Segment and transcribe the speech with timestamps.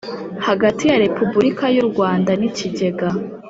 [0.47, 3.09] hagati ya Repubulika y u Rwanda nikigega